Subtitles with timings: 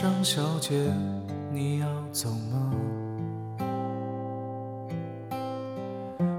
[0.00, 0.76] 张小姐，
[1.50, 2.72] 你要走吗？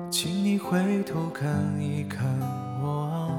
[0.09, 2.25] 请你回头看一看
[2.81, 3.35] 我啊，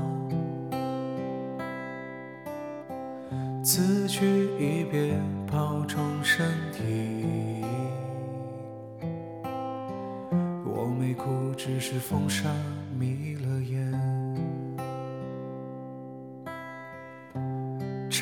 [3.65, 4.27] 此去
[4.59, 5.19] 一别，
[5.51, 7.65] 保重身体。
[10.67, 12.51] 我没哭，只是风沙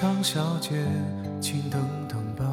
[0.00, 0.86] 常小姐，
[1.40, 2.44] 请等等吧，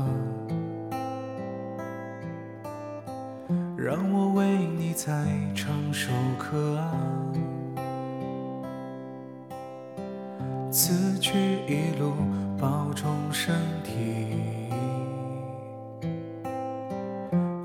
[3.78, 5.14] 让我为你再
[5.54, 6.92] 唱首歌啊。
[10.72, 12.14] 此去一路
[12.60, 14.42] 保重身体，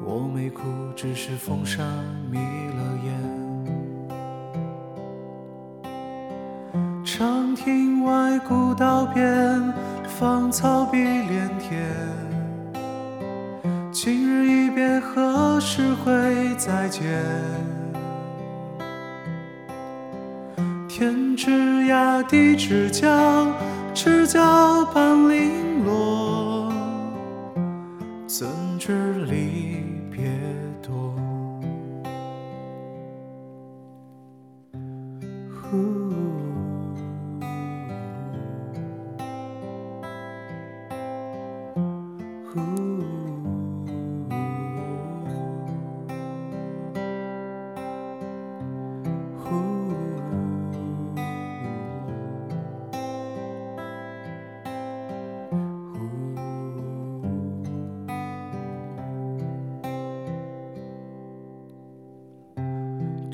[0.05, 0.61] 我没哭，
[0.95, 1.83] 只是风沙
[2.31, 3.30] 迷了眼。
[7.21, 9.63] 长亭外，古道边，
[10.07, 11.87] 芳草碧连天。
[13.93, 17.23] 今日一别，何时会再见？
[20.89, 21.51] 天之
[21.91, 23.07] 涯，地之角，
[23.93, 26.73] 知交半零落，
[28.27, 30.23] 怎知离别
[30.81, 31.15] 多？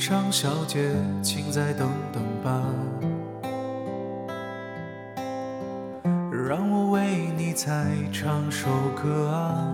[0.08, 2.62] 张小姐，请再等等吧，
[7.56, 7.72] 再
[8.12, 9.66] 唱首歌啊。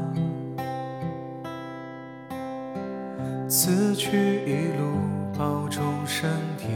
[3.48, 5.00] 此去一路
[5.36, 6.68] 保重身体，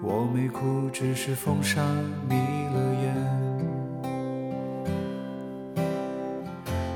[0.00, 1.82] 我没哭，只是风沙
[2.28, 3.12] 迷了眼。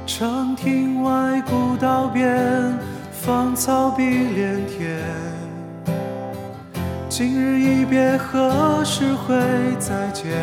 [0.06, 2.78] 长亭外，古道边，
[3.10, 5.02] 芳草碧连天。
[7.18, 9.34] 今日一别，何时会
[9.78, 10.36] 再见？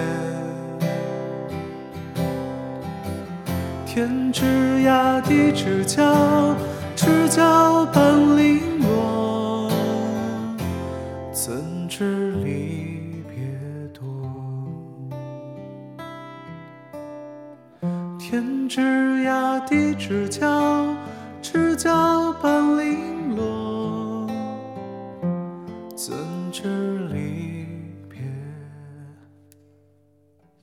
[3.85, 4.43] 天之
[4.79, 6.55] 涯，地之角，
[6.95, 8.03] 知交半
[8.35, 9.69] 零落，
[11.31, 13.45] 怎知离别
[13.93, 14.03] 多？
[18.17, 18.81] 天之
[19.27, 20.87] 涯，地之角，
[21.39, 23.12] 知交半零